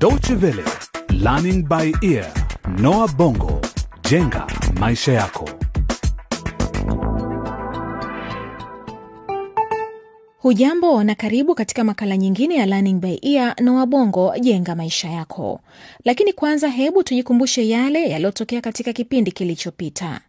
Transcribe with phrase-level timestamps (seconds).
[0.00, 0.64] Deutsche Welle,
[1.10, 2.26] Learning by Ear,
[2.78, 3.60] Noah Bongo,
[4.08, 4.46] jenga
[4.80, 5.48] maisha yako.
[10.38, 15.60] Hujambo na karibu katika makala nyingine ya Learning by Ear na Wabongo jenga maisha yako.
[16.04, 20.20] Lakini kwanza, hebu tujikumbushe yale yaliyotokea katika kipindi kilichopita.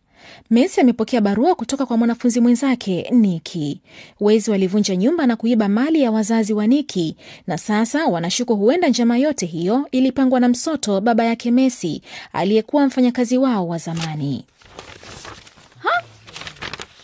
[0.49, 3.81] Messi amepokea barua kutoka kwa mwanafunzi mwenzake Niki.
[4.20, 7.15] Wezi walivunja nyumba na kuiba mali ya wazazi wa Niki,
[7.47, 12.02] na sasa wanashuku huenda njama yote hiyo ilipangwa na Msoto, baba yake Messi,
[12.34, 14.45] aliyekuwa mfanyakazi wao wa zamani.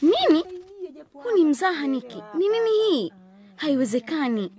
[0.01, 0.43] Nini?
[1.13, 2.17] Huu ni mzaha Niki.
[2.37, 3.11] Ni mimi hii?
[3.55, 4.51] Haiwezekani.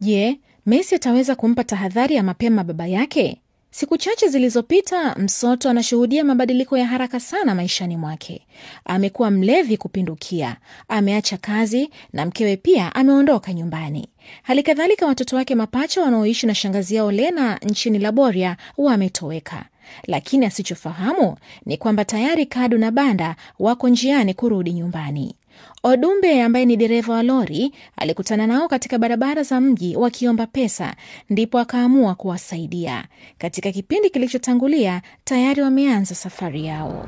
[0.00, 3.40] Je, Messi ataweza kumpa tahadhari ya mapema baba yake?
[3.70, 8.46] Siku chache zilizopita, Msoto anashuhudia mabadiliko ya haraka sana maishani mwake.
[8.84, 10.56] Amekuwa mlevi kupindukia,
[10.88, 14.08] ameacha kazi na mkewe pia ameondoka nyumbani.
[14.42, 19.64] Hali kadhalika watoto wake mapacha wanaoishi na shangazi yao Lena nchini Laboria wametoweka.
[20.06, 25.34] Lakini asichofahamu ni kwamba tayari Kadu na Banda wako njiani kurudi nyumbani.
[25.82, 30.94] Odumbe ambaye ni dereva wa lori alikutana nao katika barabara za mji wakiomba pesa,
[31.30, 33.04] ndipo akaamua kuwasaidia.
[33.38, 37.06] Katika kipindi kilichotangulia tayari wameanza safari yao.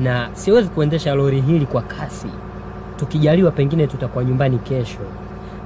[0.00, 2.26] na siwezi kuendesha lori hili kwa kasi.
[2.96, 4.98] Tukijaliwa, pengine tutakuwa nyumbani kesho,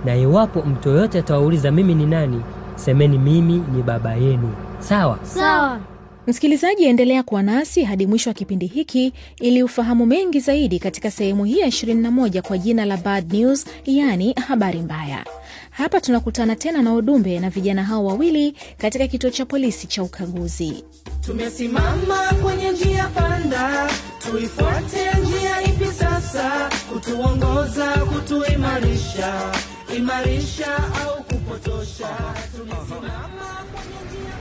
[0.05, 2.42] na iwapo mtu yoyote atawauliza mimi ni nani,
[2.75, 4.55] semeni mimi ni baba yenu.
[4.78, 5.19] Sawa?
[5.22, 5.80] Sawa.
[6.27, 11.44] Msikilizaji, endelea kuwa nasi hadi mwisho wa kipindi hiki ili ufahamu mengi zaidi katika sehemu
[11.44, 15.25] hii ya 21 kwa jina la Bad News, yaani habari mbaya.
[15.70, 20.84] Hapa tunakutana tena na Odumbe na vijana hao wawili katika kituo cha polisi cha ukaguzi.
[21.27, 23.91] Tumesimama kwenye njia panda,
[24.30, 26.70] tuifuate njia ipi sasa?
[26.92, 29.52] Kutuongoza, kutuimarisha,
[29.97, 32.08] imarisha au kupotosha?
[32.56, 34.34] Tumesimama kwenye njia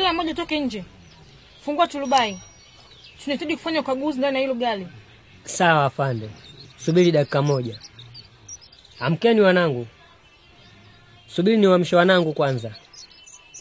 [0.00, 0.84] Kila mmoja toke nje,
[1.64, 2.40] fungua turubai.
[3.24, 4.86] Tunahitaji kufanya ukaguzi ndani ya hilo gari.
[5.44, 6.30] Sawa afande,
[6.76, 7.78] subiri dakika moja.
[9.00, 9.86] Amkeni wanangu,
[11.26, 12.74] subiri niwaamshe wanangu kwanza.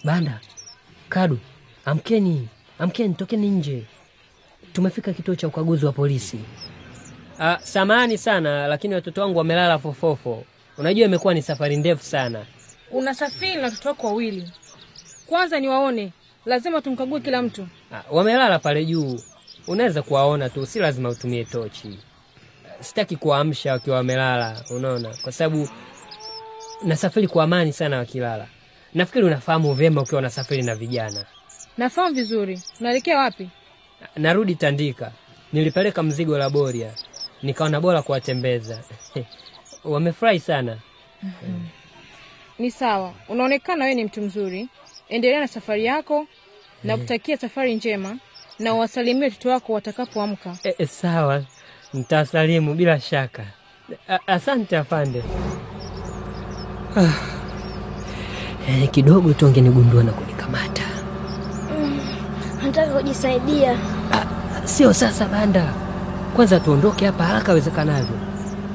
[0.03, 0.40] Banda,
[1.09, 1.40] Kadu,
[1.86, 2.47] amkeni,
[2.80, 3.84] amkeni, tokeni nje.
[4.74, 6.40] Tumefika kituo cha ukaguzi wa polisi.
[7.40, 10.44] Ah, samahani sana, lakini watoto wangu wamelala fofofo.
[10.78, 12.46] Unajua imekuwa ni safari ndefu sana.
[12.92, 14.52] Unasafiri na watoto wako wawili,
[15.28, 16.12] kwanza niwaone,
[16.45, 17.67] lazima tumkague kila mtu.
[17.94, 19.19] Ah, wamelala pale juu,
[19.67, 22.00] unaweza kuwaona tu, si lazima utumie tochi.
[22.79, 25.69] Sitaki kuwaamsha wakiwa wamelala, unaona, kwa sababu
[26.83, 28.47] nasafiri kwa amani sana wakilala.
[28.94, 31.25] Nafikiri unafahamu vyema ukiwa unasafiri na vijana.
[31.77, 32.61] Nafahamu vizuri.
[32.79, 33.50] Unaelekea wapi?
[34.16, 35.11] Narudi Tandika,
[35.53, 36.94] nilipeleka mzigo Laboria,
[37.44, 38.83] nikaona bora kuwatembeza.
[39.83, 40.77] Wamefurahi sana.
[42.59, 44.67] Ni sawa, unaonekana wewe ni mtu mzuri.
[45.09, 46.28] Endelea na safari yako
[46.84, 48.18] na kutakia safari njema,
[48.59, 50.58] na uwasalimie watoto wako watakapoamka.
[50.64, 51.44] E, e, sawa,
[51.94, 53.44] ntasalimu bila shaka.
[54.09, 55.24] A, asante afande.
[56.98, 57.14] Ah.
[58.69, 60.84] E, kidogo tu angenigundua na kunikamata.
[62.64, 63.78] Nataka kujisaidia.
[64.12, 64.25] Ah,
[64.68, 65.74] sio sasa Banda,
[66.36, 68.16] kwanza tuondoke hapa haraka iwezekanavyo,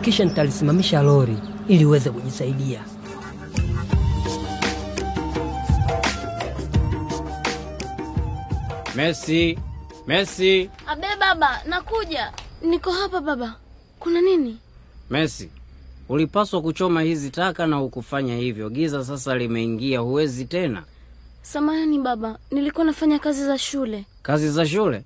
[0.00, 1.36] kisha nitalisimamisha lori
[1.68, 2.80] ili uweze kujisaidia.
[8.96, 9.58] Messi,
[10.06, 12.32] Messi, Abe baba, nakuja.
[12.62, 13.54] Niko hapa baba.
[13.98, 14.58] Kuna nini?
[15.10, 15.50] Messi,
[16.08, 18.70] ulipaswa kuchoma hizi taka na ukufanya hivyo.
[18.70, 20.82] Giza sasa limeingia, huwezi tena.
[21.42, 24.04] Samahani baba, nilikuwa nafanya kazi za shule.
[24.22, 25.04] Kazi za shule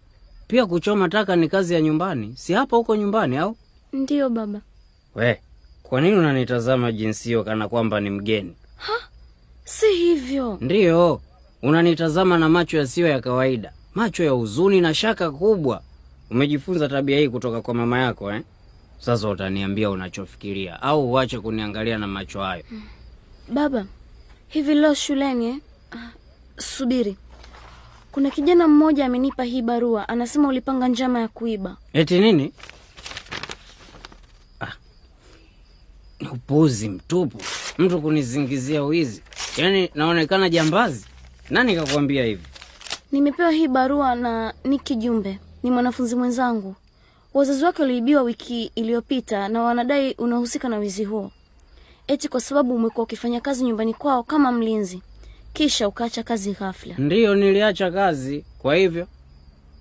[0.49, 3.57] pia kuchoma taka ni kazi ya nyumbani, si hapa huko nyumbani au?
[3.93, 4.61] Ndiyo baba.
[5.15, 5.41] We,
[5.83, 8.57] kwa nini unanitazama jinsi hiyo kana kwamba ni mgeni?
[9.65, 10.59] Si hivyo.
[10.61, 11.21] Ndiyo,
[11.63, 15.83] unanitazama na macho yasiyo ya kawaida, macho ya huzuni na shaka kubwa.
[16.31, 18.43] Umejifunza tabia hii kutoka kwa mama yako eh?
[18.99, 22.65] Sasa utaniambia unachofikiria au uache kuniangalia na macho hayo.
[23.53, 23.87] Baba,
[24.49, 25.57] hivi leo shuleni eh?
[25.93, 26.11] Ah,
[26.61, 27.17] subiri.
[28.13, 31.77] Kuna kijana mmoja amenipa hii barua, anasema ulipanga njama ya kuiba.
[31.93, 32.53] Eti nini?
[34.61, 34.73] Ah,
[36.21, 37.39] ni upuzi mtupu,
[37.79, 39.23] mtu kunizingizia wizi.
[39.57, 41.07] Yaani naonekana jambazi?
[41.51, 42.43] Nani kakuambia hivi?
[43.13, 46.75] Nimepewa hii barua na Niki Jumbe, ni mwanafunzi mwenzangu.
[47.35, 51.31] Wazazi wake waliibiwa wiki iliyopita na wanadai unahusika na wizi huo,
[52.07, 55.03] eti kwa sababu umekuwa ukifanya kazi nyumbani kwao kama mlinzi,
[55.53, 56.95] kisha ukaacha kazi ghafla.
[56.99, 58.45] Ndiyo, niliacha kazi.
[58.59, 59.07] Kwa hivyo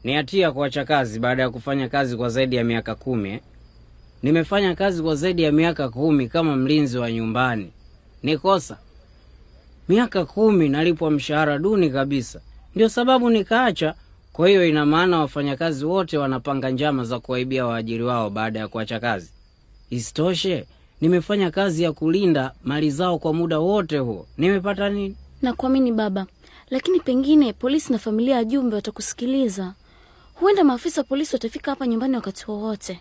[0.03, 3.39] ni hatia kuacha kazi baada ya kufanya kazi kwa zaidi ya miaka kumi eh?
[4.23, 7.71] Nimefanya kazi kwa zaidi ya miaka kumi kama mlinzi wa nyumbani.
[8.23, 8.77] Ni kosa?
[9.89, 12.41] Miaka kumi nalipwa mshahara duni kabisa,
[12.77, 13.93] ndio sababu nikaacha.
[14.33, 18.99] Kwa hiyo ina maana wafanyakazi wote wanapanga njama za kuwaibia waajiri wao baada ya kuacha
[18.99, 19.31] kazi.
[19.89, 20.65] Isitoshe,
[21.01, 25.15] nimefanya kazi ya kulinda mali zao kwa muda wote huo, nimepata nini?
[25.41, 26.25] Nakuamini baba,
[26.69, 29.73] lakini pengine polisi na familia ya Jumbe watakusikiliza.
[30.33, 32.99] Huenda maafisa wa polisi watafika hapa nyumbani wakati wowote.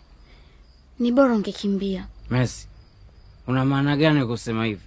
[0.98, 2.68] Ni bora ungekimbia Messi,
[3.46, 4.82] una maana gani kusema hivi?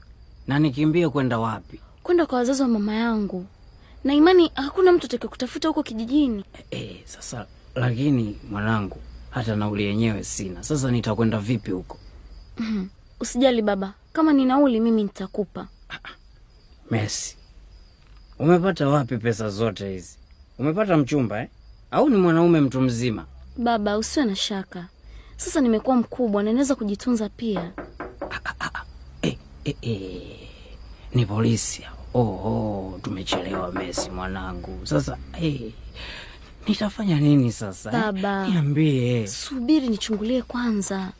[0.47, 1.79] Na nikimbie kwenda wapi?
[2.03, 3.45] kwenda kwa wazazi wa mama yangu,
[4.03, 6.45] na imani hakuna mtu atake kutafuta huko kijijini.
[6.71, 8.97] E, sasa lakini mwanangu,
[9.29, 10.63] hata nauli yenyewe sina.
[10.63, 11.97] Sasa nitakwenda vipi huko?
[13.19, 15.67] Usijali baba, kama ni nauli mimi nitakupa.
[16.91, 17.37] Messi,
[18.39, 20.17] umepata wapi pesa zote hizi?
[20.59, 21.47] Umepata mchumba eh?
[21.91, 23.25] Au ni mwanaume mtu mzima?
[23.57, 24.87] Baba, usiwe na shaka,
[25.37, 27.71] sasa nimekuwa mkubwa na naweza kujitunza pia.
[29.21, 30.49] E, e, e.
[31.13, 31.98] Ni polisi hao.
[32.13, 34.79] Oh, oh, tumechelewa Messi mwanangu.
[34.85, 35.71] Sasa hey,
[36.67, 38.01] nitafanya nini sasa eh?
[38.01, 38.47] Baba.
[38.47, 39.27] Niambie.
[39.27, 41.11] Subiri nichungulie kwanza.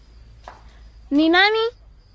[1.11, 1.59] Ni nani?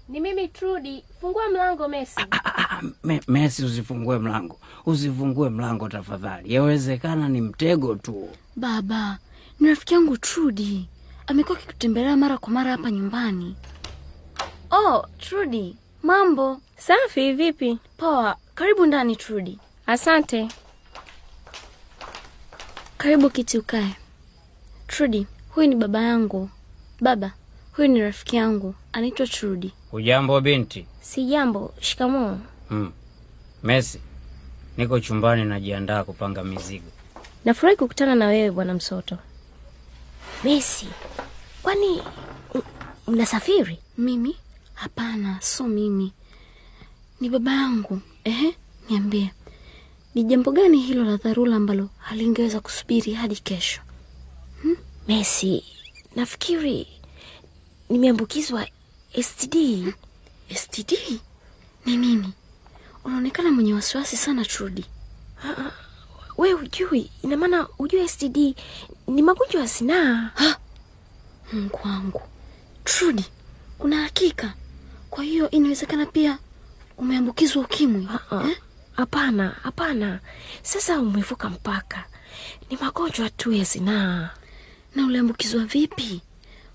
[0.09, 2.21] Ni mimi Trudi, fungua mlango Messi.
[2.31, 6.55] Ah, me, Messi, usifungue mlango, usifungue mlango tafadhali.
[6.55, 8.29] Yawezekana ni mtego tu.
[8.57, 9.19] Baba,
[9.61, 10.89] ni rafiki yangu Trudi,
[11.27, 13.57] amekuwa akikutembelea mara kwa mara hapa nyumbani.
[14.71, 17.79] Oh, Trudi, mambo Safi, vipi?
[17.97, 18.37] poa.
[18.55, 20.49] Karibu ndani Trudi, Asante.
[22.99, 23.97] karibu kiti ukae.
[24.87, 26.51] Trudi, huyu ni baba yangu.
[27.01, 27.33] Baba,
[27.73, 29.73] huyu ni rafiki yangu, anaitwa Trudi.
[29.93, 30.87] Ujambo binti?
[31.01, 31.75] Si jambo.
[31.81, 32.39] Shikamoo.
[32.71, 32.93] Mm.
[33.63, 34.01] Messi,
[34.77, 36.91] niko chumbani najiandaa kupanga mizigo.
[37.45, 39.19] Nafurahi kukutana na wewe bwana Msoto.
[40.45, 40.87] Messi,
[41.63, 42.03] kwani
[43.09, 43.79] mnasafiri?
[43.99, 44.37] Mimi?
[44.75, 46.13] Hapana, so mimi,
[47.21, 48.01] ni baba yangu.
[48.25, 48.57] Ehe,
[48.91, 49.31] niambie,
[50.15, 53.81] ni jambo gani hilo la dharura ambalo halingeweza kusubiri hadi kesho?
[55.09, 55.65] Messi,
[56.17, 56.87] nafikiri
[57.89, 58.67] nimeambukizwa
[59.23, 59.55] STD.
[60.55, 60.93] STD
[61.87, 62.33] ni nini?
[63.05, 64.85] Unaonekana mwenye wasiwasi sana Trudi.
[66.39, 68.37] We hujui, ina maana hujui STD
[69.07, 70.31] ni magonjwa ya zinaa.
[71.53, 72.23] Mungu wangu,
[72.85, 73.25] Trudi,
[73.79, 74.55] una hakika?
[75.11, 76.39] Kwa hiyo inawezekana pia
[76.99, 78.57] umeambukizwa ukimwi Hapana, eh?
[78.97, 80.21] Hapana, hapana.
[80.63, 82.05] Sasa umevuka mpaka.
[82.71, 84.31] Ni magonjwa tu ya zinaa.
[84.95, 86.21] Na uliambukizwa vipi?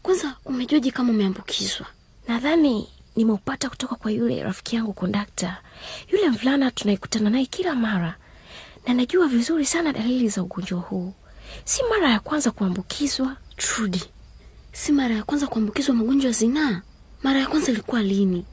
[0.04, 1.86] Kwanza umejuaje kama umeambukizwa?
[2.28, 5.58] Nadhani nimeupata kutoka kwa yule rafiki yangu kondakta,
[6.12, 8.16] yule mvulana tunayekutana naye kila mara,
[8.88, 11.14] na najua vizuri sana dalili za ugonjwa huu.
[11.66, 13.36] Si mara ya kwanza kuambukizwa.
[13.58, 14.04] Trudi,
[14.72, 16.82] si mara ya kwanza kuambukizwa magonjwa ya zinaa.
[17.24, 18.46] Mara ya kwanza ilikuwa lini?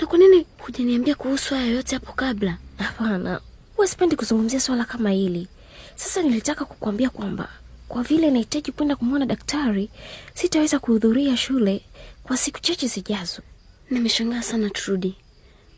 [0.00, 2.58] Na kwa nini hujaniambia kuhusu haya yote hapo kabla?
[2.78, 3.40] Hapana,
[3.76, 5.48] huwa sipendi kuzungumzia swala kama hili.
[5.94, 7.48] Sasa nilitaka kukuambia kwamba
[7.88, 9.90] kwa vile nahitaji kwenda kumwona daktari,
[10.34, 11.84] sitaweza kuhudhuria shule
[12.22, 13.42] kwa siku chache zijazo.
[13.90, 15.14] Nimeshangaa sana Trudi.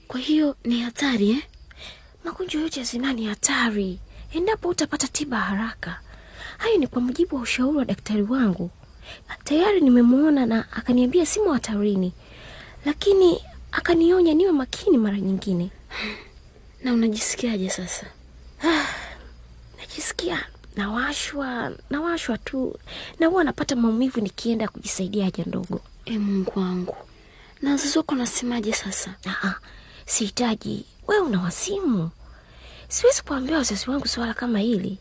[0.09, 1.43] Kwa hiyo ni hatari eh?
[2.25, 3.99] Magonjwa yote ya zinaa ni hatari
[4.33, 6.01] endapo utapata tiba haraka.
[6.59, 8.71] Hayo ni kwa mujibu wa ushauri wa daktari wangu.
[9.45, 12.13] Tayari nimemwona na akaniambia simo hatarini,
[12.85, 13.41] lakini
[13.77, 15.71] akanionya niwe makini mara nyingine.
[16.85, 18.07] Na unajisikiaje sasa?
[19.79, 22.79] Najisikia nawashwa, nawashwa tu,
[23.19, 25.81] na huwa napata maumivu nikienda kujisaidia haja ndogo.
[26.05, 26.97] E Mungu wangu,
[27.63, 29.15] na wazazi wako nasemaje sasa?
[29.27, 29.55] Aa,
[30.07, 30.85] sihitaji.
[31.09, 32.11] Wewe una wasimu,
[32.89, 34.99] siwezi kuambia wazazi wangu swala kama hili,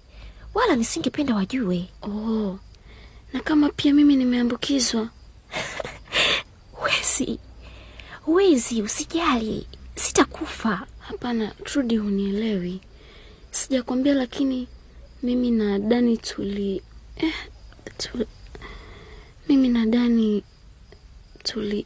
[0.54, 1.90] wala nisingependa wajue.
[2.02, 2.60] Oh,
[3.34, 5.10] na kama pia mimi nimeambukizwa?
[6.84, 7.40] Wezi,
[8.28, 10.88] wezi, usijali, sitakufa.
[11.00, 12.82] Hapana Trudi, hunielewi.
[13.52, 14.68] Sijakwambia, lakini
[15.24, 16.82] mimi na Dani tuli
[17.18, 17.34] eh,
[17.98, 18.28] tuli
[19.50, 20.44] mimi na Dani
[21.44, 21.86] tuli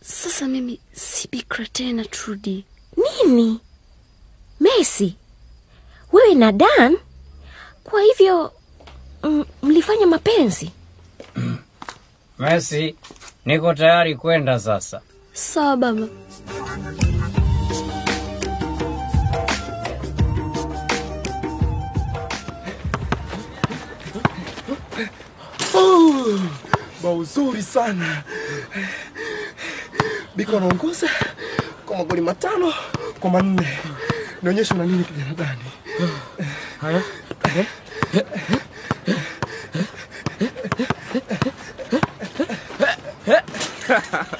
[0.00, 2.64] sasa mimi si bikra tena Trudi.
[2.96, 3.60] Nini?
[4.60, 5.14] Messi,
[6.12, 6.98] wewe na Dan?
[7.84, 8.52] Kwa hivyo
[9.62, 10.70] mlifanya mapenzi?
[12.38, 12.94] Messi,
[13.44, 15.00] niko tayari kwenda sasa.
[15.32, 16.08] Sawa baba.
[27.02, 28.22] bao uzuri sana
[30.36, 31.08] biko anaongoza
[31.86, 32.72] kwa magoli matano
[33.20, 33.78] kwa manne
[34.42, 35.64] Nionyeshe una nini kijana gani?
[36.80, 37.02] Haya,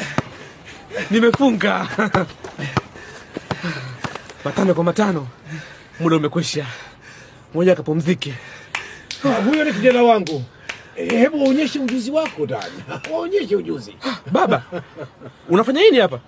[1.11, 1.88] nimefunga
[4.45, 5.26] Matano kwa matano,
[6.00, 6.67] muda umekwisha.
[7.55, 8.35] Moja akapumzike.
[9.25, 10.45] Ah, Huyo ni kijana wangu.
[10.97, 12.73] Eh, Hebu waonyeshe ujuzi wako ndani,
[13.12, 13.97] waonyeshe ujuzi.
[14.33, 14.62] Baba,
[15.49, 16.21] unafanya nini hapa?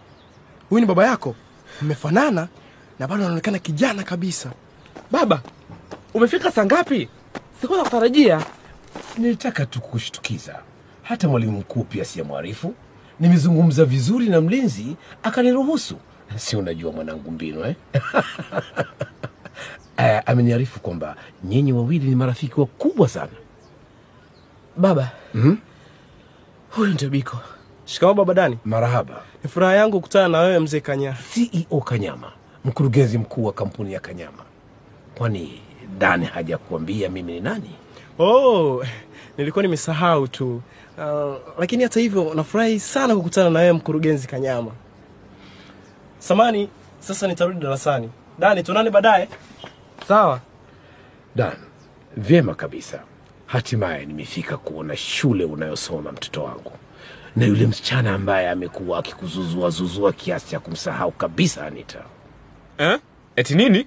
[0.68, 1.34] Huyu ni baba yako,
[1.82, 2.48] mmefanana
[2.98, 4.50] na bado anaonekana kijana kabisa.
[5.10, 5.42] Baba,
[6.14, 7.08] umefika saa ngapi?
[7.60, 8.44] Sikuwa nakutarajia.
[9.18, 10.58] Nilitaka tu kukushtukiza.
[11.02, 12.74] Hata mwalimu mkuu pia siyamwarifu.
[13.20, 15.96] Nimezungumza vizuri na mlinzi akaniruhusu.
[16.36, 17.74] Si unajua mwanangu mbinu eh?
[19.98, 23.30] Uh, ameniarifu kwamba nyinyi wawili ni marafiki wakubwa sana.
[24.76, 25.56] Baba, Mhm.
[26.70, 27.38] huyu ndio Biko.
[27.84, 28.58] Shikamoo baba Dani.
[28.64, 29.22] Marahaba.
[29.44, 32.32] Ni furaha yangu kukutana na wewe mzee Kanyama, CEO Kanyama,
[32.64, 34.42] mkurugenzi mkuu wa kampuni ya Kanyama.
[35.14, 35.60] Kwani
[35.98, 37.70] Dani hajakuambia mimi ni nani?
[38.18, 38.84] Oh,
[39.38, 40.62] nilikuwa nimesahau tu.
[40.98, 44.70] Uh, lakini hata hivyo nafurahi sana kukutana na wewe mkurugenzi Kanyama.
[46.18, 46.68] Samani,
[47.00, 48.10] sasa nitarudi darasani.
[48.38, 49.28] Dani, tunane baadaye.
[50.08, 50.40] Sawa.
[51.36, 51.52] Dan,
[52.16, 53.00] vyema kabisa.
[53.46, 56.72] Hatimaye nimefika kuona shule unayosoma mtoto wangu,
[57.36, 61.98] na yule msichana ambaye amekuwa akikuzuzua zuzua kiasi cha kumsahau kabisa Anita.
[62.78, 62.98] Eh?
[63.36, 63.86] Eti nini?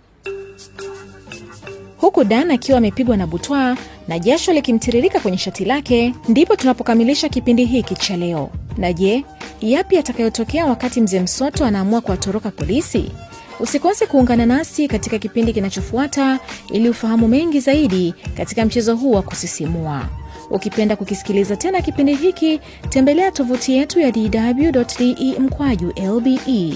[1.98, 3.76] Huku Dan akiwa amepigwa na butwaa
[4.08, 8.50] na jasho likimtiririka kwenye shati lake, ndipo tunapokamilisha kipindi hiki cha leo.
[8.78, 9.24] Na je,
[9.62, 13.12] yapi yatakayotokea wakati mzee Msoto anaamua kuwatoroka polisi?
[13.60, 16.40] Usikose kuungana nasi katika kipindi kinachofuata
[16.72, 20.10] ili ufahamu mengi zaidi katika mchezo huu wa kusisimua.
[20.50, 22.60] Ukipenda kukisikiliza tena kipindi hiki,
[22.90, 26.74] tembelea tovuti yetu ya dw.de mkwaju lbe.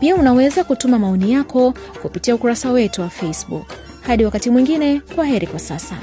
[0.00, 3.66] Pia unaweza kutuma maoni yako kupitia ukurasa wetu wa Facebook.
[4.00, 5.96] Hadi wakati mwingine, kwa heri kwa sasa.